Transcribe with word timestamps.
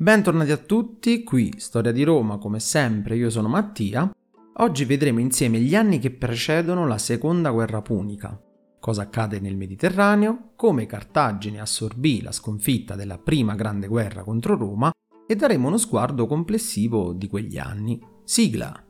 Bentornati 0.00 0.50
a 0.50 0.56
tutti, 0.56 1.22
qui 1.24 1.52
Storia 1.58 1.92
di 1.92 2.04
Roma, 2.04 2.38
come 2.38 2.58
sempre 2.58 3.16
io 3.16 3.28
sono 3.28 3.48
Mattia. 3.48 4.10
Oggi 4.54 4.86
vedremo 4.86 5.20
insieme 5.20 5.60
gli 5.60 5.74
anni 5.74 5.98
che 5.98 6.10
precedono 6.10 6.86
la 6.86 6.96
seconda 6.96 7.50
guerra 7.50 7.82
punica, 7.82 8.40
cosa 8.80 9.02
accade 9.02 9.40
nel 9.40 9.58
Mediterraneo, 9.58 10.52
come 10.56 10.86
Cartagine 10.86 11.60
assorbì 11.60 12.22
la 12.22 12.32
sconfitta 12.32 12.94
della 12.94 13.18
prima 13.18 13.54
grande 13.54 13.88
guerra 13.88 14.24
contro 14.24 14.56
Roma 14.56 14.90
e 15.26 15.36
daremo 15.36 15.68
uno 15.68 15.76
sguardo 15.76 16.26
complessivo 16.26 17.12
di 17.12 17.28
quegli 17.28 17.58
anni. 17.58 18.00
Sigla! 18.24 18.89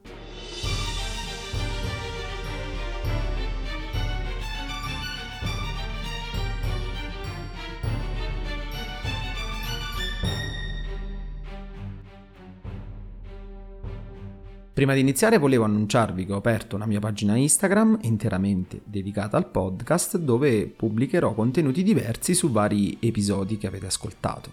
Prima 14.81 14.95
di 14.95 15.01
iniziare 15.01 15.37
volevo 15.37 15.65
annunciarvi 15.65 16.25
che 16.25 16.33
ho 16.33 16.39
aperto 16.39 16.75
una 16.75 16.87
mia 16.87 17.01
pagina 17.01 17.37
Instagram 17.37 17.99
interamente 18.05 18.81
dedicata 18.83 19.37
al 19.37 19.47
podcast 19.47 20.17
dove 20.17 20.69
pubblicherò 20.69 21.35
contenuti 21.35 21.83
diversi 21.83 22.33
su 22.33 22.51
vari 22.51 22.97
episodi 22.99 23.59
che 23.59 23.67
avete 23.67 23.85
ascoltato. 23.85 24.51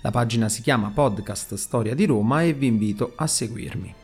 La 0.00 0.10
pagina 0.10 0.48
si 0.48 0.62
chiama 0.62 0.88
Podcast 0.88 1.56
Storia 1.56 1.94
di 1.94 2.06
Roma 2.06 2.42
e 2.42 2.54
vi 2.54 2.68
invito 2.68 3.12
a 3.16 3.26
seguirmi. 3.26 3.94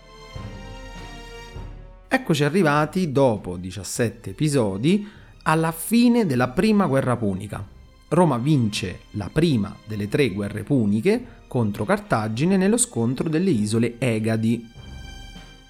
Eccoci 2.06 2.44
arrivati 2.44 3.10
dopo 3.10 3.56
17 3.56 4.28
episodi 4.28 5.08
alla 5.44 5.72
fine 5.72 6.26
della 6.26 6.48
prima 6.48 6.84
guerra 6.84 7.16
punica. 7.16 7.66
Roma 8.08 8.36
vince 8.36 9.04
la 9.12 9.30
prima 9.32 9.74
delle 9.86 10.06
tre 10.08 10.32
guerre 10.32 10.64
puniche 10.64 11.40
contro 11.48 11.86
Cartagine 11.86 12.58
nello 12.58 12.76
scontro 12.76 13.30
delle 13.30 13.50
isole 13.50 13.94
Egadi 13.98 14.71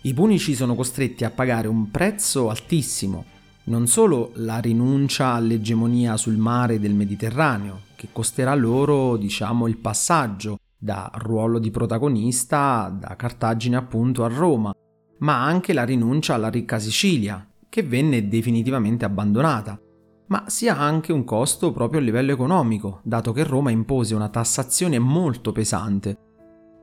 i 0.04 0.14
punici 0.14 0.56
sono 0.56 0.74
costretti 0.74 1.24
a 1.24 1.30
pagare 1.30 1.68
un 1.68 1.88
prezzo 1.90 2.50
altissimo, 2.50 3.24
non 3.64 3.86
solo 3.86 4.32
la 4.34 4.58
rinuncia 4.58 5.34
all'egemonia 5.34 6.16
sul 6.16 6.36
mare 6.36 6.80
del 6.80 6.92
Mediterraneo, 6.92 7.82
che 7.94 8.08
costerà 8.10 8.52
loro, 8.56 9.16
diciamo, 9.16 9.68
il 9.68 9.76
passaggio 9.76 10.58
da 10.76 11.08
ruolo 11.14 11.60
di 11.60 11.70
protagonista 11.70 12.92
da 12.98 13.14
Cartagine 13.14 13.76
appunto 13.76 14.24
a 14.24 14.28
Roma, 14.28 14.74
ma 15.18 15.44
anche 15.44 15.72
la 15.72 15.84
rinuncia 15.84 16.34
alla 16.34 16.50
ricca 16.50 16.80
Sicilia, 16.80 17.48
che 17.68 17.84
venne 17.84 18.26
definitivamente 18.26 19.04
abbandonata, 19.04 19.80
ma 20.26 20.44
sia 20.48 20.76
anche 20.76 21.12
un 21.12 21.22
costo 21.22 21.70
proprio 21.70 22.00
a 22.00 22.02
livello 22.02 22.32
economico, 22.32 23.02
dato 23.04 23.30
che 23.32 23.44
Roma 23.44 23.70
impose 23.70 24.16
una 24.16 24.28
tassazione 24.28 24.98
molto 24.98 25.52
pesante 25.52 26.31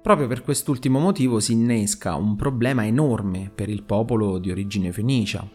Proprio 0.09 0.27
per 0.27 0.41
quest'ultimo 0.41 0.97
motivo 0.97 1.39
si 1.39 1.51
innesca 1.51 2.15
un 2.15 2.35
problema 2.35 2.83
enorme 2.83 3.51
per 3.53 3.69
il 3.69 3.83
popolo 3.83 4.39
di 4.39 4.49
origine 4.49 4.91
fenicia. 4.91 5.47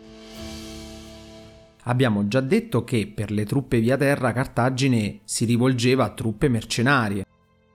Abbiamo 1.83 2.29
già 2.29 2.39
detto 2.39 2.85
che 2.85 3.11
per 3.13 3.33
le 3.33 3.47
truppe 3.47 3.81
via 3.81 3.97
terra 3.97 4.31
Cartagine 4.31 5.23
si 5.25 5.45
rivolgeva 5.45 6.05
a 6.05 6.11
truppe 6.11 6.49
mercenarie. 6.49 7.27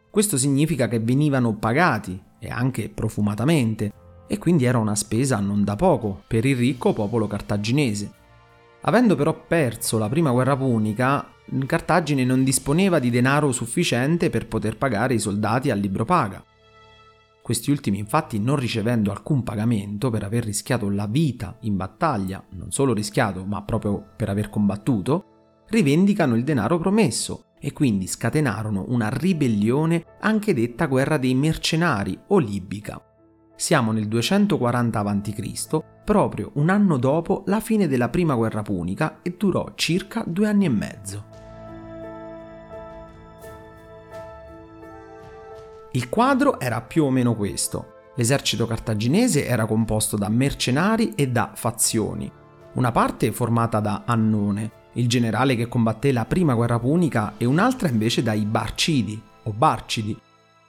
Questo 0.09 0.38
significa 0.38 0.88
che 0.88 1.02
venivano 1.02 1.53
pagati 1.53 2.17
e 2.39 2.47
anche 2.47 2.88
profumatamente 2.88 3.91
e 4.25 4.38
quindi 4.38 4.64
era 4.64 4.77
una 4.77 4.95
spesa 4.95 5.38
non 5.41 5.66
da 5.66 5.75
poco 5.75 6.23
per 6.27 6.45
il 6.45 6.55
ricco 6.55 6.93
popolo 6.93 7.27
cartaginese. 7.27 8.09
Avendo 8.83 9.17
però 9.17 9.38
perso 9.38 9.97
la 9.97 10.08
prima 10.08 10.31
guerra 10.31 10.55
punica, 10.55 11.30
Cartagine 11.66 12.23
non 12.23 12.45
disponeva 12.45 12.99
di 12.99 13.09
denaro 13.09 13.52
sufficiente 13.52 14.30
per 14.30 14.47
poter 14.47 14.77
pagare 14.77 15.16
i 15.16 15.19
soldati 15.19 15.71
al 15.71 15.80
libro 15.80 16.05
paga. 16.05 16.41
Questi 17.50 17.72
ultimi 17.72 17.97
infatti 17.97 18.39
non 18.39 18.58
ricevendo 18.58 19.09
alcun 19.09 19.42
pagamento 19.42 20.11
per 20.11 20.23
aver 20.23 20.44
rischiato 20.44 20.88
la 20.88 21.08
vita 21.08 21.58
in 21.61 21.77
battaglia, 21.77 22.45
non 22.52 22.70
solo 22.70 22.93
rischiato 22.93 23.43
ma 23.43 23.64
proprio 23.64 24.05
per 24.15 24.30
aver 24.30 24.52
combattuto, 24.52 25.64
rivendicano 25.70 26.36
il 26.36 26.43
denaro 26.43 26.77
promesso 26.77 27.45
e 27.59 27.73
quindi 27.73 28.05
scatenarono 28.05 28.86
una 28.89 29.09
ribellione 29.09 30.05
anche 30.20 30.54
detta 30.54 30.86
guerra 30.86 31.17
dei 31.17 31.33
mercenari 31.33 32.15
o 32.27 32.38
libica. 32.38 33.04
Siamo 33.55 33.93
nel 33.93 34.08
240 34.08 34.99
a.C., 34.99 35.80
proprio 36.05 36.52
un 36.54 36.70
anno 36.70 36.98
dopo 36.98 37.42
la 37.48 37.61
fine 37.61 37.88
della 37.88 38.09
prima 38.09 38.36
guerra 38.36 38.61
punica 38.61 39.23
e 39.23 39.33
durò 39.36 39.71
circa 39.73 40.23
due 40.23 40.48
anni 40.48 40.65
e 40.65 40.70
mezzo. 40.70 41.28
Il 45.94 46.08
quadro 46.08 46.60
era 46.60 46.82
più 46.82 47.05
o 47.05 47.10
meno 47.10 47.36
questo. 47.36 47.94
L'esercito 48.16 48.67
cartaginese 48.67 49.45
era 49.45 49.66
composto 49.66 50.17
da 50.17 50.30
mercenari 50.30 51.14
e 51.16 51.30
da 51.30 51.52
fazioni. 51.55 52.32
Una 52.73 52.92
parte 52.92 53.32
formata 53.32 53.80
da 53.80 54.04
Annone, 54.05 54.72
il 54.94 55.08
generale 55.08 55.55
che 55.55 55.67
combatté 55.67 56.11
la 56.11 56.26
prima 56.26 56.54
guerra 56.54 56.77
punica, 56.77 57.33
e 57.38 57.45
un'altra 57.45 57.88
invece 57.88 58.22
dai 58.22 58.45
Barcidi 58.45 59.20
o 59.44 59.52
Barcidi, 59.52 60.16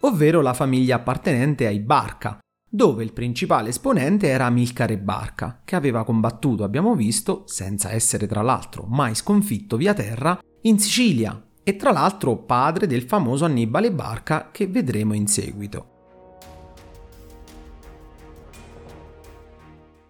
ovvero 0.01 0.41
la 0.41 0.55
famiglia 0.55 0.97
appartenente 0.97 1.67
ai 1.67 1.81
Barca, 1.81 2.39
dove 2.67 3.05
il 3.05 3.13
principale 3.13 3.69
esponente 3.71 4.29
era 4.29 4.47
Amilcare 4.47 4.97
Barca, 4.97 5.61
che 5.65 5.77
aveva 5.77 6.03
combattuto, 6.05 6.65
abbiamo 6.65 6.95
visto, 6.95 7.43
senza 7.47 7.91
essere 7.91 8.27
tra 8.27 8.41
l'altro 8.41 8.87
mai 8.89 9.15
sconfitto 9.15 9.77
via 9.77 9.93
terra, 9.93 10.39
in 10.63 10.79
Sicilia, 10.79 11.43
e 11.71 11.77
tra 11.77 11.93
l'altro 11.93 12.35
padre 12.35 12.89
del 12.89 13.03
famoso 13.03 13.45
Annibale 13.45 13.93
Barca 13.93 14.49
che 14.51 14.67
vedremo 14.67 15.15
in 15.15 15.29
seguito. 15.29 15.87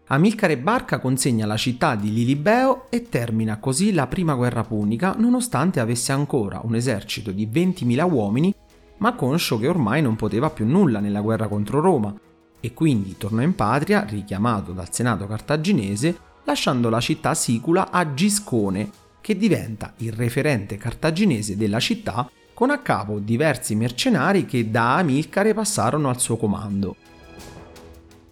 Amilcare 0.07 0.57
Barca 0.57 0.99
consegna 0.99 1.45
la 1.45 1.59
città 1.59 1.97
di 1.97 2.15
Lilibeo 2.15 2.87
e 2.89 3.11
termina 3.11 3.59
così 3.59 3.93
la 3.93 4.07
prima 4.07 4.35
guerra 4.35 4.65
punica 4.65 5.15
nonostante 5.19 5.81
avesse 5.81 6.13
ancora 6.13 6.63
un 6.65 6.75
esercito 6.75 7.31
di 7.31 7.47
20.000 7.47 8.11
uomini 8.11 8.55
ma 8.97 9.13
conscio 9.15 9.59
che 9.59 9.69
ormai 9.69 10.01
non 10.01 10.17
poteva 10.17 10.49
più 10.49 10.67
nulla 10.67 10.99
nella 10.99 11.21
guerra 11.21 11.47
contro 11.47 11.81
Roma 11.81 12.15
e 12.59 12.73
quindi 12.73 13.19
tornò 13.19 13.43
in 13.43 13.55
patria 13.55 14.05
richiamato 14.05 14.73
dal 14.73 14.93
senato 14.93 15.27
cartaginese 15.27 16.19
lasciando 16.45 16.89
la 16.89 17.01
città 17.01 17.35
sicula 17.35 17.91
a 17.91 18.15
Giscone 18.15 19.00
che 19.21 19.37
diventa 19.37 19.95
il 19.99 20.13
referente 20.13 20.77
cartaginese 20.77 21.57
della 21.57 21.81
città 21.81 22.31
con 22.55 22.71
a 22.71 22.79
capo 22.79 23.19
diversi 23.19 23.75
mercenari 23.75 24.45
che 24.45 24.71
da 24.71 24.97
Amilcare 24.97 25.55
passarono 25.55 26.09
al 26.09 26.21
suo 26.21 26.37
comando. 26.37 26.97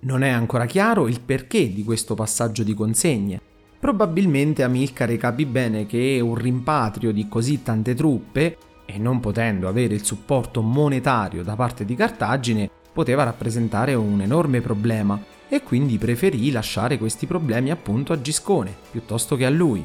Non 0.01 0.23
è 0.23 0.29
ancora 0.29 0.67
chiaro 0.67 1.09
il 1.09 1.21
perché 1.21 1.73
di 1.73 1.83
questo 1.83 2.15
passaggio 2.15 2.63
di 2.63 2.75
consegne. 2.75 3.41
Probabilmente 3.79 4.63
Amilcare 4.63 5.17
capì 5.17 5.47
bene 5.47 5.87
che 5.87 6.21
un 6.23 6.35
rimpatrio 6.35 7.13
di 7.13 7.27
così 7.29 7.63
tante 7.63 7.95
truppe, 7.95 8.57
e 8.85 8.99
non 8.99 9.21
potendo 9.21 9.69
avere 9.69 9.95
il 9.95 10.05
supporto 10.05 10.63
monetario 10.63 11.43
da 11.43 11.57
parte 11.57 11.85
di 11.85 11.95
Cartagine, 11.95 12.71
poteva 12.93 13.25
rappresentare 13.25 13.95
un 13.95 14.21
enorme 14.21 14.61
problema 14.61 15.21
e 15.49 15.63
quindi 15.63 15.99
preferì 15.99 16.51
lasciare 16.51 16.99
questi 16.99 17.27
problemi 17.27 17.71
appunto 17.71 18.13
a 18.13 18.21
Giscone 18.21 18.75
piuttosto 18.91 19.37
che 19.37 19.47
a 19.47 19.51
lui. 19.51 19.85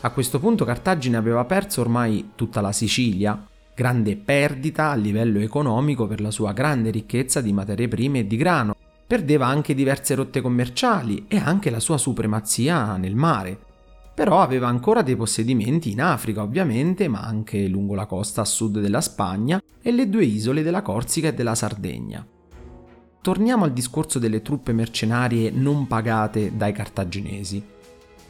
A 0.00 0.10
questo 0.10 0.38
punto 0.38 0.64
Cartagine 0.64 1.16
aveva 1.16 1.44
perso 1.46 1.80
ormai 1.80 2.32
tutta 2.34 2.60
la 2.60 2.70
Sicilia, 2.70 3.44
grande 3.74 4.16
perdita 4.16 4.90
a 4.90 4.94
livello 4.94 5.40
economico 5.40 6.06
per 6.06 6.20
la 6.20 6.30
sua 6.30 6.52
grande 6.52 6.90
ricchezza 6.90 7.40
di 7.40 7.52
materie 7.52 7.88
prime 7.88 8.20
e 8.20 8.26
di 8.26 8.36
grano. 8.36 8.74
Perdeva 9.06 9.46
anche 9.46 9.74
diverse 9.74 10.14
rotte 10.14 10.40
commerciali 10.40 11.24
e 11.28 11.38
anche 11.38 11.70
la 11.70 11.80
sua 11.80 11.96
supremazia 11.96 12.96
nel 12.96 13.16
mare. 13.16 13.58
Però 14.14 14.40
aveva 14.42 14.68
ancora 14.68 15.02
dei 15.02 15.16
possedimenti 15.16 15.90
in 15.90 16.02
Africa 16.02 16.42
ovviamente, 16.42 17.08
ma 17.08 17.20
anche 17.20 17.66
lungo 17.66 17.94
la 17.94 18.06
costa 18.06 18.42
a 18.42 18.46
sud 18.46 18.80
della 18.80 19.00
Spagna 19.00 19.60
e 19.80 19.92
le 19.92 20.08
due 20.08 20.24
isole 20.24 20.62
della 20.62 20.82
Corsica 20.82 21.28
e 21.28 21.34
della 21.34 21.54
Sardegna. 21.54 22.24
Torniamo 23.20 23.64
al 23.64 23.72
discorso 23.72 24.18
delle 24.18 24.42
truppe 24.42 24.72
mercenarie 24.72 25.50
non 25.50 25.86
pagate 25.86 26.56
dai 26.56 26.72
cartaginesi 26.72 27.74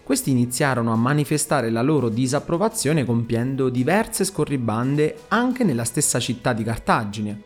questi 0.06 0.30
iniziarono 0.30 0.92
a 0.92 0.96
manifestare 0.96 1.68
la 1.68 1.82
loro 1.82 2.08
disapprovazione 2.08 3.04
compiendo 3.04 3.68
diverse 3.68 4.22
scorribande 4.22 5.22
anche 5.26 5.64
nella 5.64 5.82
stessa 5.82 6.20
città 6.20 6.52
di 6.52 6.62
Cartagine. 6.62 7.42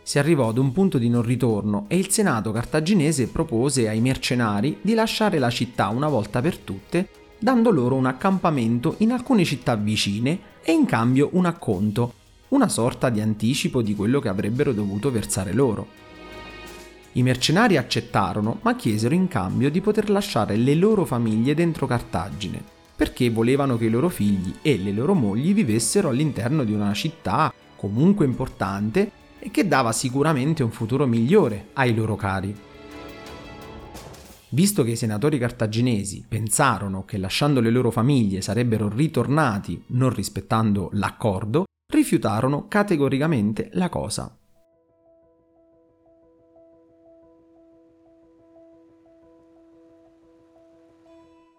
Si 0.00 0.20
arrivò 0.20 0.48
ad 0.48 0.58
un 0.58 0.70
punto 0.70 0.98
di 0.98 1.08
non 1.08 1.22
ritorno 1.22 1.86
e 1.88 1.98
il 1.98 2.12
Senato 2.12 2.52
cartaginese 2.52 3.26
propose 3.26 3.88
ai 3.88 4.00
mercenari 4.00 4.78
di 4.80 4.94
lasciare 4.94 5.40
la 5.40 5.50
città 5.50 5.88
una 5.88 6.06
volta 6.06 6.40
per 6.40 6.56
tutte, 6.58 7.08
dando 7.36 7.72
loro 7.72 7.96
un 7.96 8.06
accampamento 8.06 8.94
in 8.98 9.10
alcune 9.10 9.42
città 9.42 9.74
vicine 9.74 10.38
e 10.62 10.70
in 10.70 10.84
cambio 10.84 11.30
un 11.32 11.46
acconto, 11.46 12.12
una 12.50 12.68
sorta 12.68 13.10
di 13.10 13.20
anticipo 13.20 13.82
di 13.82 13.96
quello 13.96 14.20
che 14.20 14.28
avrebbero 14.28 14.72
dovuto 14.72 15.10
versare 15.10 15.52
loro. 15.52 16.03
I 17.16 17.22
mercenari 17.22 17.76
accettarono, 17.76 18.58
ma 18.62 18.74
chiesero 18.74 19.14
in 19.14 19.28
cambio 19.28 19.70
di 19.70 19.80
poter 19.80 20.10
lasciare 20.10 20.56
le 20.56 20.74
loro 20.74 21.04
famiglie 21.04 21.54
dentro 21.54 21.86
Cartagine, 21.86 22.60
perché 22.96 23.30
volevano 23.30 23.76
che 23.76 23.84
i 23.84 23.90
loro 23.90 24.08
figli 24.08 24.56
e 24.62 24.76
le 24.76 24.90
loro 24.90 25.14
mogli 25.14 25.54
vivessero 25.54 26.08
all'interno 26.08 26.64
di 26.64 26.72
una 26.72 26.92
città 26.92 27.52
comunque 27.76 28.24
importante 28.24 29.10
e 29.38 29.52
che 29.52 29.68
dava 29.68 29.92
sicuramente 29.92 30.64
un 30.64 30.72
futuro 30.72 31.06
migliore 31.06 31.68
ai 31.74 31.94
loro 31.94 32.16
cari. 32.16 32.52
Visto 34.48 34.82
che 34.82 34.92
i 34.92 34.96
senatori 34.96 35.38
cartaginesi 35.38 36.24
pensarono 36.28 37.04
che 37.04 37.18
lasciando 37.18 37.60
le 37.60 37.70
loro 37.70 37.92
famiglie 37.92 38.40
sarebbero 38.40 38.88
ritornati 38.88 39.84
non 39.88 40.12
rispettando 40.12 40.90
l'accordo, 40.94 41.64
rifiutarono 41.92 42.66
categoricamente 42.66 43.68
la 43.74 43.88
cosa. 43.88 44.36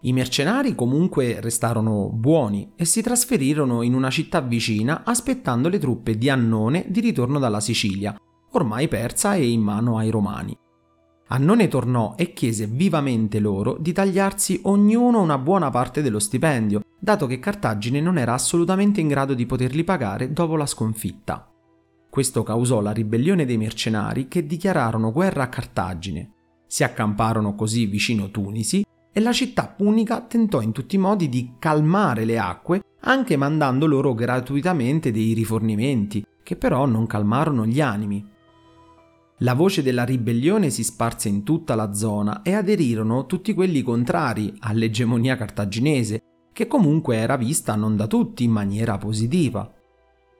I 0.06 0.12
mercenari 0.12 0.76
comunque 0.76 1.40
restarono 1.40 2.08
buoni 2.10 2.74
e 2.76 2.84
si 2.84 3.02
trasferirono 3.02 3.82
in 3.82 3.92
una 3.92 4.08
città 4.08 4.40
vicina 4.40 5.02
aspettando 5.04 5.68
le 5.68 5.80
truppe 5.80 6.16
di 6.16 6.30
Annone 6.30 6.84
di 6.86 7.00
ritorno 7.00 7.40
dalla 7.40 7.58
Sicilia, 7.58 8.16
ormai 8.52 8.86
persa 8.86 9.34
e 9.34 9.50
in 9.50 9.60
mano 9.60 9.98
ai 9.98 10.10
romani. 10.10 10.56
Annone 11.30 11.66
tornò 11.66 12.14
e 12.16 12.32
chiese 12.34 12.68
vivamente 12.68 13.40
loro 13.40 13.78
di 13.80 13.92
tagliarsi 13.92 14.60
ognuno 14.66 15.20
una 15.20 15.38
buona 15.38 15.70
parte 15.70 16.02
dello 16.02 16.20
stipendio, 16.20 16.82
dato 17.00 17.26
che 17.26 17.40
Cartagine 17.40 18.00
non 18.00 18.16
era 18.16 18.32
assolutamente 18.32 19.00
in 19.00 19.08
grado 19.08 19.34
di 19.34 19.44
poterli 19.44 19.82
pagare 19.82 20.32
dopo 20.32 20.54
la 20.54 20.66
sconfitta. 20.66 21.50
Questo 22.08 22.44
causò 22.44 22.80
la 22.80 22.92
ribellione 22.92 23.44
dei 23.44 23.56
mercenari 23.56 24.28
che 24.28 24.46
dichiararono 24.46 25.10
guerra 25.10 25.42
a 25.42 25.48
Cartagine. 25.48 26.30
Si 26.68 26.84
accamparono 26.84 27.56
così 27.56 27.86
vicino 27.86 28.30
Tunisi 28.30 28.85
e 29.16 29.20
la 29.20 29.32
città 29.32 29.66
punica 29.66 30.20
tentò 30.20 30.60
in 30.60 30.72
tutti 30.72 30.96
i 30.96 30.98
modi 30.98 31.30
di 31.30 31.54
calmare 31.58 32.26
le 32.26 32.38
acque, 32.38 32.82
anche 33.00 33.38
mandando 33.38 33.86
loro 33.86 34.12
gratuitamente 34.12 35.10
dei 35.10 35.32
rifornimenti, 35.32 36.22
che 36.42 36.54
però 36.54 36.84
non 36.84 37.06
calmarono 37.06 37.64
gli 37.64 37.80
animi. 37.80 38.22
La 39.38 39.54
voce 39.54 39.82
della 39.82 40.04
ribellione 40.04 40.68
si 40.68 40.84
sparse 40.84 41.30
in 41.30 41.44
tutta 41.44 41.74
la 41.74 41.94
zona 41.94 42.42
e 42.42 42.52
aderirono 42.52 43.24
tutti 43.24 43.54
quelli 43.54 43.80
contrari 43.80 44.52
all'egemonia 44.58 45.34
cartaginese, 45.34 46.20
che 46.52 46.66
comunque 46.66 47.16
era 47.16 47.38
vista 47.38 47.74
non 47.74 47.96
da 47.96 48.06
tutti 48.06 48.44
in 48.44 48.50
maniera 48.50 48.98
positiva. 48.98 49.72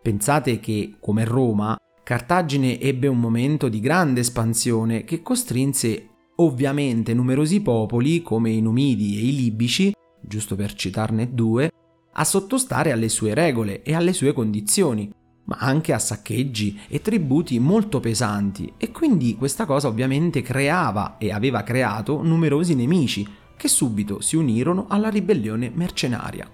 Pensate 0.02 0.60
che, 0.60 0.96
come 1.00 1.24
Roma, 1.24 1.78
Cartagine 2.04 2.78
ebbe 2.78 3.06
un 3.06 3.18
momento 3.18 3.70
di 3.70 3.80
grande 3.80 4.20
espansione 4.20 5.04
che 5.04 5.22
costrinse 5.22 6.10
Ovviamente 6.38 7.14
numerosi 7.14 7.60
popoli, 7.62 8.20
come 8.20 8.50
i 8.50 8.60
Numidi 8.60 9.16
e 9.16 9.26
i 9.26 9.34
Libici, 9.34 9.94
giusto 10.20 10.54
per 10.54 10.74
citarne 10.74 11.32
due, 11.32 11.70
a 12.12 12.24
sottostare 12.24 12.92
alle 12.92 13.08
sue 13.08 13.32
regole 13.32 13.82
e 13.82 13.94
alle 13.94 14.12
sue 14.12 14.34
condizioni, 14.34 15.10
ma 15.44 15.56
anche 15.58 15.94
a 15.94 15.98
saccheggi 15.98 16.80
e 16.88 17.00
tributi 17.00 17.58
molto 17.58 18.00
pesanti 18.00 18.70
e 18.76 18.90
quindi 18.90 19.36
questa 19.36 19.64
cosa 19.64 19.88
ovviamente 19.88 20.42
creava 20.42 21.16
e 21.16 21.32
aveva 21.32 21.62
creato 21.62 22.22
numerosi 22.22 22.74
nemici 22.74 23.26
che 23.56 23.68
subito 23.68 24.20
si 24.20 24.36
unirono 24.36 24.86
alla 24.88 25.08
ribellione 25.08 25.70
mercenaria. 25.74 26.50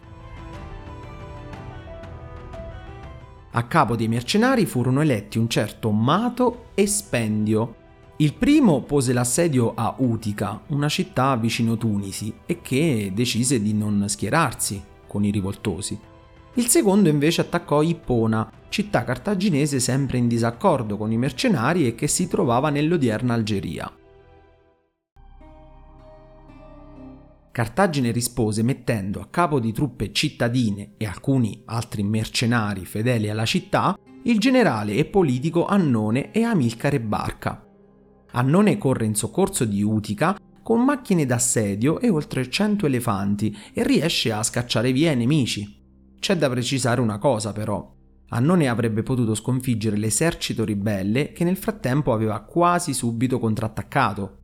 A 3.54 3.66
capo 3.66 3.96
dei 3.96 4.08
mercenari 4.08 4.64
furono 4.64 5.00
eletti 5.00 5.38
un 5.38 5.48
certo 5.48 5.90
Mato 5.90 6.66
e 6.74 6.86
Spendio, 6.86 7.76
il 8.16 8.34
primo 8.34 8.82
pose 8.82 9.12
l'assedio 9.12 9.72
a 9.74 9.94
Utica, 9.98 10.60
una 10.68 10.88
città 10.88 11.34
vicino 11.36 11.76
Tunisi, 11.76 12.32
e 12.46 12.60
che 12.60 13.10
decise 13.14 13.60
di 13.60 13.72
non 13.72 14.04
schierarsi 14.06 14.80
con 15.06 15.24
i 15.24 15.30
rivoltosi. 15.30 15.98
Il 16.54 16.66
secondo 16.68 17.08
invece 17.08 17.40
attaccò 17.40 17.80
Ippona, 17.80 18.50
città 18.68 19.04
cartaginese 19.04 19.80
sempre 19.80 20.18
in 20.18 20.28
disaccordo 20.28 20.96
con 20.98 21.10
i 21.10 21.16
mercenari 21.16 21.86
e 21.86 21.94
che 21.94 22.06
si 22.06 22.28
trovava 22.28 22.68
nell'odierna 22.68 23.32
Algeria. 23.32 23.90
Cartagine 27.50 28.10
rispose 28.12 28.62
mettendo 28.62 29.20
a 29.20 29.26
capo 29.30 29.60
di 29.60 29.72
truppe 29.72 30.12
cittadine 30.12 30.92
e 30.96 31.06
alcuni 31.06 31.62
altri 31.66 32.02
mercenari 32.02 32.84
fedeli 32.84 33.28
alla 33.28 33.44
città 33.44 33.98
il 34.24 34.38
generale 34.38 34.94
e 34.94 35.04
politico 35.04 35.66
Annone 35.66 36.30
e 36.30 36.44
Amilcare 36.44 37.00
Barca, 37.00 37.62
Annone 38.32 38.78
corre 38.78 39.04
in 39.04 39.14
soccorso 39.14 39.64
di 39.64 39.82
Utica 39.82 40.38
con 40.62 40.84
macchine 40.84 41.26
d'assedio 41.26 42.00
e 42.00 42.08
oltre 42.08 42.48
100 42.48 42.86
elefanti 42.86 43.54
e 43.74 43.82
riesce 43.82 44.32
a 44.32 44.42
scacciare 44.42 44.92
via 44.92 45.12
i 45.12 45.16
nemici. 45.16 45.80
C'è 46.18 46.36
da 46.36 46.48
precisare 46.48 47.00
una 47.00 47.18
cosa 47.18 47.52
però. 47.52 47.94
Annone 48.28 48.68
avrebbe 48.68 49.02
potuto 49.02 49.34
sconfiggere 49.34 49.98
l'esercito 49.98 50.64
ribelle 50.64 51.32
che 51.32 51.44
nel 51.44 51.56
frattempo 51.56 52.12
aveva 52.12 52.40
quasi 52.40 52.94
subito 52.94 53.38
contrattaccato. 53.38 54.38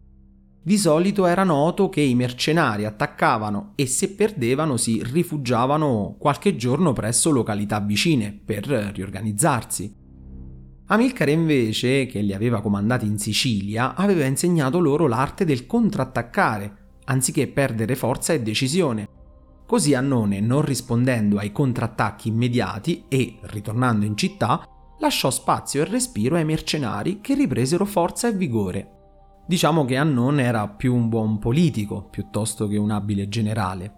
Di 0.62 0.76
solito 0.76 1.24
era 1.24 1.44
noto 1.44 1.88
che 1.88 2.02
i 2.02 2.14
mercenari 2.14 2.84
attaccavano 2.84 3.72
e 3.74 3.86
se 3.86 4.10
perdevano 4.10 4.76
si 4.76 5.02
rifugiavano 5.02 6.16
qualche 6.18 6.56
giorno 6.56 6.92
presso 6.92 7.30
località 7.30 7.80
vicine 7.80 8.38
per 8.44 8.66
riorganizzarsi. 8.66 9.97
Amilcare 10.90 11.32
invece, 11.32 12.06
che 12.06 12.20
li 12.20 12.32
aveva 12.32 12.62
comandati 12.62 13.04
in 13.04 13.18
Sicilia, 13.18 13.94
aveva 13.94 14.24
insegnato 14.24 14.80
loro 14.80 15.06
l'arte 15.06 15.44
del 15.44 15.66
contrattaccare, 15.66 16.76
anziché 17.04 17.46
perdere 17.46 17.94
forza 17.94 18.32
e 18.32 18.40
decisione. 18.40 19.06
Così 19.66 19.92
Annone, 19.92 20.40
non 20.40 20.62
rispondendo 20.62 21.36
ai 21.36 21.52
contrattacchi 21.52 22.28
immediati 22.28 23.04
e, 23.08 23.36
ritornando 23.42 24.06
in 24.06 24.16
città, 24.16 24.66
lasciò 25.00 25.28
spazio 25.28 25.82
e 25.82 25.84
respiro 25.84 26.36
ai 26.36 26.46
mercenari 26.46 27.20
che 27.20 27.34
ripresero 27.34 27.84
forza 27.84 28.28
e 28.28 28.32
vigore. 28.32 28.92
Diciamo 29.46 29.84
che 29.84 29.96
Annone 29.96 30.42
era 30.42 30.68
più 30.68 30.94
un 30.94 31.10
buon 31.10 31.38
politico 31.38 32.08
piuttosto 32.10 32.66
che 32.66 32.78
un 32.78 32.90
abile 32.90 33.28
generale. 33.28 33.92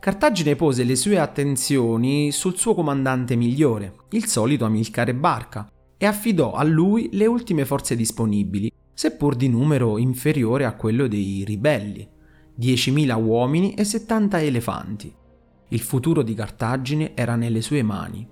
Cartagine 0.00 0.56
pose 0.56 0.82
le 0.82 0.96
sue 0.96 1.18
attenzioni 1.18 2.32
sul 2.32 2.56
suo 2.56 2.74
comandante 2.74 3.36
migliore, 3.36 3.96
il 4.12 4.24
solito 4.24 4.64
Amilcare 4.64 5.14
Barca, 5.14 5.70
e 5.98 6.06
affidò 6.06 6.54
a 6.54 6.64
lui 6.64 7.10
le 7.12 7.26
ultime 7.26 7.66
forze 7.66 7.94
disponibili, 7.96 8.72
seppur 8.94 9.36
di 9.36 9.50
numero 9.50 9.98
inferiore 9.98 10.64
a 10.64 10.74
quello 10.74 11.06
dei 11.06 11.44
ribelli, 11.44 12.08
10.000 12.58 13.22
uomini 13.22 13.74
e 13.74 13.84
70 13.84 14.40
elefanti. 14.40 15.14
Il 15.68 15.80
futuro 15.80 16.22
di 16.22 16.32
Cartagine 16.32 17.14
era 17.14 17.36
nelle 17.36 17.60
sue 17.60 17.82
mani. 17.82 18.26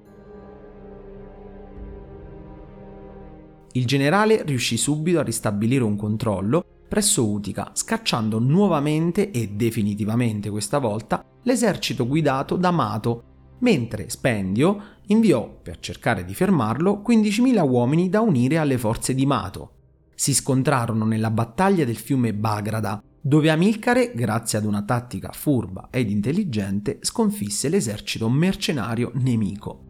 Il 3.73 3.85
generale 3.85 4.43
riuscì 4.43 4.79
subito 4.79 5.19
a 5.19 5.23
ristabilire 5.23 5.85
un 5.85 5.97
controllo 5.97 6.65
presso 6.89 7.29
Utica, 7.31 7.73
scacciando 7.75 8.39
nuovamente 8.39 9.31
e 9.31 9.49
definitivamente 9.49 10.49
questa 10.49 10.79
volta 10.79 11.23
l'esercito 11.43 12.07
guidato 12.07 12.57
da 12.57 12.71
Mato, 12.71 13.57
mentre 13.61 14.09
Spendio 14.09 14.83
inviò, 15.07 15.61
per 15.63 15.79
cercare 15.81 16.25
di 16.25 16.35
fermarlo, 16.35 17.03
15.000 17.07 17.69
uomini 17.69 18.09
da 18.09 18.21
unire 18.21 18.59
alle 18.59 18.79
forze 18.79 19.15
di 19.15 19.27
Mato. 19.27 19.73
Si 20.15 20.35
scontrarono 20.35 21.05
nella 21.05 21.31
battaglia 21.31 21.85
del 21.85 21.97
fiume 21.97 22.35
Bagrada, 22.35 23.03
dove 23.21 23.51
Amilcare, 23.51 24.13
grazie 24.15 24.59
ad 24.59 24.65
una 24.65 24.83
tattica 24.83 25.31
furba 25.33 25.89
ed 25.91 26.11
intelligente, 26.11 26.99
sconfisse 27.03 27.69
l'esercito 27.69 28.29
mercenario 28.29 29.11
nemico. 29.15 29.85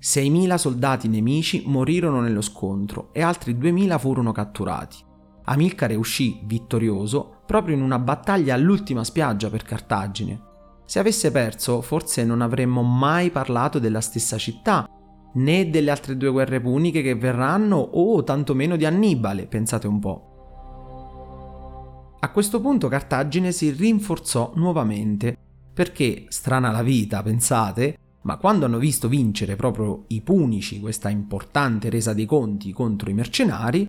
6.000 0.00 0.54
soldati 0.54 1.08
nemici 1.08 1.64
morirono 1.66 2.20
nello 2.20 2.40
scontro 2.40 3.12
e 3.12 3.22
altri 3.22 3.54
2.000 3.54 3.98
furono 3.98 4.32
catturati. 4.32 4.96
Amilcare 5.44 5.94
uscì 5.94 6.40
vittorioso 6.44 7.42
proprio 7.46 7.74
in 7.74 7.82
una 7.82 7.98
battaglia 7.98 8.54
all'ultima 8.54 9.04
spiaggia 9.04 9.50
per 9.50 9.62
Cartagine. 9.62 10.49
Se 10.90 10.98
avesse 10.98 11.30
perso, 11.30 11.82
forse 11.82 12.24
non 12.24 12.40
avremmo 12.40 12.82
mai 12.82 13.30
parlato 13.30 13.78
della 13.78 14.00
stessa 14.00 14.36
città, 14.38 14.90
né 15.34 15.70
delle 15.70 15.88
altre 15.88 16.16
due 16.16 16.30
guerre 16.30 16.60
puniche 16.60 17.00
che 17.00 17.14
verranno, 17.14 17.76
o 17.76 18.24
tantomeno 18.24 18.74
di 18.74 18.84
Annibale, 18.84 19.46
pensate 19.46 19.86
un 19.86 20.00
po'. 20.00 22.16
A 22.18 22.28
questo 22.32 22.60
punto 22.60 22.88
Cartagine 22.88 23.52
si 23.52 23.70
rinforzò 23.70 24.50
nuovamente, 24.56 25.36
perché, 25.72 26.24
strana 26.26 26.72
la 26.72 26.82
vita, 26.82 27.22
pensate, 27.22 27.96
ma 28.22 28.36
quando 28.36 28.64
hanno 28.64 28.78
visto 28.78 29.06
vincere 29.06 29.54
proprio 29.54 30.06
i 30.08 30.22
Punici 30.22 30.80
questa 30.80 31.08
importante 31.08 31.88
resa 31.88 32.14
dei 32.14 32.26
conti 32.26 32.72
contro 32.72 33.10
i 33.10 33.14
mercenari, 33.14 33.88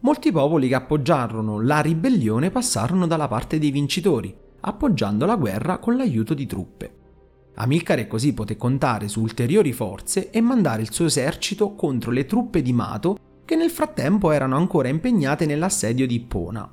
molti 0.00 0.30
popoli 0.30 0.68
che 0.68 0.74
appoggiarono 0.74 1.62
la 1.62 1.80
ribellione 1.80 2.50
passarono 2.50 3.06
dalla 3.06 3.26
parte 3.26 3.58
dei 3.58 3.70
vincitori, 3.70 4.50
appoggiando 4.62 5.26
la 5.26 5.36
guerra 5.36 5.78
con 5.78 5.96
l'aiuto 5.96 6.34
di 6.34 6.46
truppe. 6.46 6.96
Amilcare 7.54 8.06
così 8.06 8.32
poté 8.32 8.56
contare 8.56 9.08
su 9.08 9.20
ulteriori 9.20 9.72
forze 9.72 10.30
e 10.30 10.40
mandare 10.40 10.82
il 10.82 10.92
suo 10.92 11.04
esercito 11.04 11.74
contro 11.74 12.10
le 12.10 12.24
truppe 12.24 12.62
di 12.62 12.72
Mato 12.72 13.16
che 13.44 13.56
nel 13.56 13.70
frattempo 13.70 14.30
erano 14.30 14.56
ancora 14.56 14.88
impegnate 14.88 15.44
nell'assedio 15.44 16.06
di 16.06 16.14
Ippona. 16.14 16.70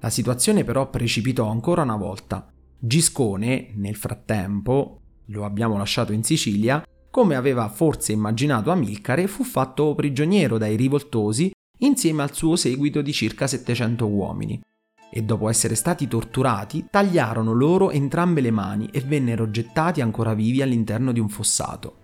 La 0.00 0.10
situazione 0.10 0.64
però 0.64 0.88
precipitò 0.88 1.48
ancora 1.48 1.82
una 1.82 1.96
volta. 1.96 2.50
Giscone, 2.78 3.72
nel 3.74 3.96
frattempo, 3.96 5.00
lo 5.26 5.44
abbiamo 5.44 5.76
lasciato 5.76 6.12
in 6.12 6.22
Sicilia, 6.24 6.82
come 7.10 7.34
aveva 7.34 7.68
forse 7.68 8.12
immaginato 8.12 8.70
Amilcare, 8.70 9.26
fu 9.26 9.44
fatto 9.44 9.94
prigioniero 9.94 10.56
dai 10.56 10.76
rivoltosi 10.76 11.50
insieme 11.78 12.22
al 12.22 12.34
suo 12.34 12.56
seguito 12.56 13.02
di 13.02 13.12
circa 13.12 13.46
700 13.46 14.06
uomini. 14.06 14.60
E 15.12 15.22
dopo 15.22 15.48
essere 15.48 15.74
stati 15.74 16.06
torturati, 16.06 16.86
tagliarono 16.88 17.52
loro 17.52 17.90
entrambe 17.90 18.40
le 18.40 18.52
mani 18.52 18.88
e 18.92 19.00
vennero 19.00 19.50
gettati 19.50 20.00
ancora 20.00 20.34
vivi 20.34 20.62
all'interno 20.62 21.10
di 21.10 21.18
un 21.18 21.28
fossato. 21.28 21.94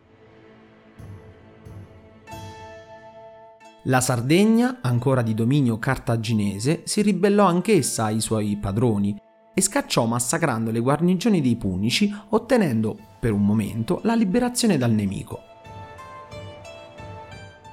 La 3.84 4.00
Sardegna, 4.00 4.78
ancora 4.80 5.22
di 5.22 5.32
dominio 5.32 5.78
cartaginese, 5.78 6.82
si 6.84 7.02
ribellò 7.02 7.46
anch'essa 7.46 8.06
ai 8.06 8.20
suoi 8.20 8.56
padroni 8.56 9.16
e 9.54 9.60
scacciò 9.60 10.06
massacrando 10.06 10.72
le 10.72 10.80
guarnigioni 10.80 11.40
dei 11.40 11.54
Punici, 11.54 12.12
ottenendo, 12.30 12.98
per 13.20 13.30
un 13.30 13.46
momento, 13.46 14.00
la 14.02 14.16
liberazione 14.16 14.76
dal 14.76 14.90
nemico. 14.90 15.40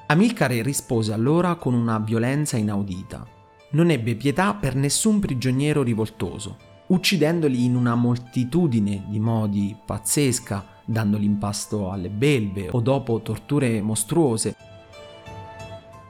Amilcare 0.06 0.62
rispose 0.62 1.12
allora 1.12 1.56
con 1.56 1.74
una 1.74 1.98
violenza 1.98 2.56
inaudita. 2.56 3.33
Non 3.74 3.90
ebbe 3.90 4.16
pietà 4.16 4.54
per 4.54 4.74
nessun 4.74 5.20
prigioniero 5.20 5.82
rivoltoso, 5.82 6.56
uccidendoli 6.88 7.64
in 7.64 7.76
una 7.76 7.94
moltitudine 7.94 9.04
di 9.08 9.20
modi 9.20 9.76
pazzesca, 9.84 10.64
dandoli 10.84 11.24
in 11.24 11.38
pasto 11.38 11.90
alle 11.90 12.08
belve 12.08 12.68
o 12.70 12.80
dopo 12.80 13.20
torture 13.20 13.82
mostruose, 13.82 14.56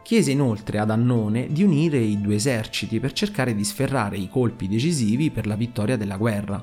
Chiese 0.04 0.32
inoltre 0.32 0.78
ad 0.78 0.90
Annone 0.90 1.46
di 1.50 1.62
unire 1.62 1.96
i 1.96 2.20
due 2.20 2.34
eserciti 2.34 3.00
per 3.00 3.12
cercare 3.12 3.54
di 3.54 3.64
sferrare 3.64 4.18
i 4.18 4.28
colpi 4.28 4.68
decisivi 4.68 5.30
per 5.30 5.46
la 5.46 5.54
vittoria 5.54 5.96
della 5.96 6.18
guerra. 6.18 6.62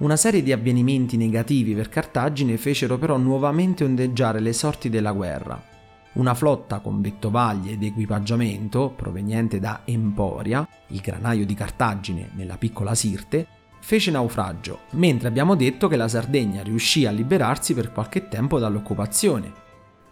Una 0.00 0.16
serie 0.16 0.42
di 0.42 0.52
avvenimenti 0.52 1.16
negativi 1.16 1.72
per 1.72 1.88
Cartagine 1.88 2.58
fecero 2.58 2.98
però 2.98 3.16
nuovamente 3.16 3.82
ondeggiare 3.82 4.40
le 4.40 4.52
sorti 4.52 4.90
della 4.90 5.12
guerra. 5.12 5.69
Una 6.12 6.34
flotta 6.34 6.80
con 6.80 7.00
vettovaglie 7.00 7.72
ed 7.72 7.84
equipaggiamento, 7.84 8.92
proveniente 8.96 9.60
da 9.60 9.82
Emporia, 9.84 10.66
il 10.88 11.00
granaio 11.00 11.46
di 11.46 11.54
Cartagine 11.54 12.30
nella 12.34 12.58
piccola 12.58 12.96
Sirte, 12.96 13.46
fece 13.80 14.10
naufragio, 14.10 14.80
mentre 14.92 15.28
abbiamo 15.28 15.54
detto 15.54 15.86
che 15.86 15.96
la 15.96 16.08
Sardegna 16.08 16.62
riuscì 16.62 17.06
a 17.06 17.12
liberarsi 17.12 17.74
per 17.74 17.92
qualche 17.92 18.26
tempo 18.26 18.58
dall'occupazione. 18.58 19.52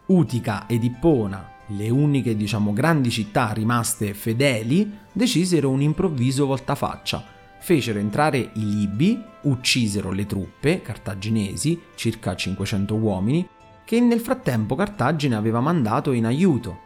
Utica 0.06 0.68
ed 0.68 0.84
Ippona, 0.84 1.56
le 1.66 1.90
uniche, 1.90 2.36
diciamo, 2.36 2.72
grandi 2.72 3.10
città 3.10 3.52
rimaste 3.52 4.14
fedeli 4.14 5.00
decisero 5.12 5.68
un 5.68 5.82
improvviso 5.82 6.46
voltafaccia. 6.46 7.24
Fecero 7.58 7.98
entrare 7.98 8.38
i 8.38 8.50
Libi, 8.54 9.20
uccisero 9.42 10.12
le 10.12 10.26
truppe 10.26 10.80
cartaginesi, 10.80 11.78
circa 11.96 12.36
500 12.36 12.94
uomini, 12.94 13.46
che 13.88 14.00
nel 14.00 14.20
frattempo 14.20 14.74
Cartagine 14.74 15.34
aveva 15.34 15.60
mandato 15.60 16.12
in 16.12 16.26
aiuto. 16.26 16.80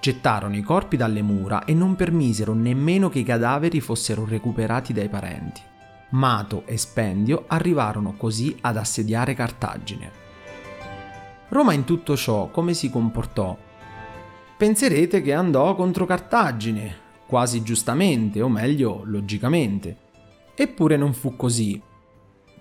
Gettarono 0.00 0.56
i 0.56 0.62
corpi 0.62 0.96
dalle 0.96 1.22
mura 1.22 1.64
e 1.64 1.72
non 1.72 1.94
permisero 1.94 2.52
nemmeno 2.52 3.08
che 3.08 3.20
i 3.20 3.22
cadaveri 3.22 3.78
fossero 3.80 4.26
recuperati 4.26 4.92
dai 4.92 5.08
parenti. 5.08 5.60
Mato 6.10 6.64
e 6.66 6.76
Spendio 6.78 7.44
arrivarono 7.46 8.14
così 8.16 8.56
ad 8.60 8.76
assediare 8.76 9.34
Cartagine. 9.34 10.10
Roma 11.50 11.74
in 11.74 11.84
tutto 11.84 12.16
ciò 12.16 12.48
come 12.48 12.74
si 12.74 12.90
comportò? 12.90 13.56
penserete 14.56 15.22
che 15.22 15.34
andò 15.34 15.76
contro 15.76 16.06
Cartagine, 16.06 16.96
quasi 17.24 17.62
giustamente, 17.62 18.42
o 18.42 18.48
meglio, 18.48 19.02
logicamente. 19.04 19.96
Eppure 20.56 20.96
non 20.96 21.14
fu 21.14 21.36
così. 21.36 21.80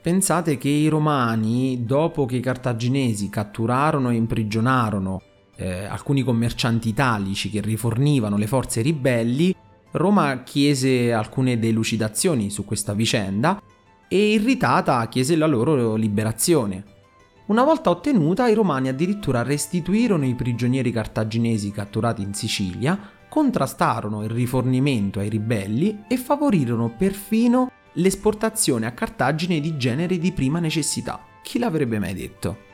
Pensate 0.01 0.57
che 0.57 0.67
i 0.67 0.87
romani, 0.87 1.85
dopo 1.85 2.25
che 2.25 2.37
i 2.37 2.41
cartaginesi 2.41 3.29
catturarono 3.29 4.09
e 4.09 4.15
imprigionarono 4.15 5.21
eh, 5.57 5.85
alcuni 5.85 6.23
commercianti 6.23 6.89
italici 6.89 7.51
che 7.51 7.61
rifornivano 7.61 8.35
le 8.35 8.47
forze 8.47 8.81
ribelli, 8.81 9.55
Roma 9.91 10.41
chiese 10.41 11.13
alcune 11.13 11.59
delucidazioni 11.59 12.49
su 12.49 12.65
questa 12.65 12.93
vicenda 12.93 13.61
e 14.07 14.31
irritata 14.31 15.07
chiese 15.07 15.35
la 15.35 15.45
loro 15.45 15.93
liberazione. 15.93 16.83
Una 17.47 17.63
volta 17.63 17.91
ottenuta, 17.91 18.47
i 18.47 18.55
romani 18.55 18.87
addirittura 18.87 19.43
restituirono 19.43 20.25
i 20.25 20.33
prigionieri 20.33 20.91
cartaginesi 20.91 21.69
catturati 21.69 22.23
in 22.23 22.33
Sicilia, 22.33 22.97
contrastarono 23.29 24.23
il 24.23 24.29
rifornimento 24.31 25.19
ai 25.19 25.29
ribelli 25.29 26.05
e 26.07 26.17
favorirono 26.17 26.91
perfino 26.97 27.69
l'esportazione 27.93 28.85
a 28.85 28.91
Cartagine 28.91 29.59
di 29.59 29.77
generi 29.77 30.17
di 30.17 30.31
prima 30.31 30.59
necessità. 30.59 31.19
Chi 31.43 31.59
l'avrebbe 31.59 31.99
mai 31.99 32.13
detto? 32.13 32.69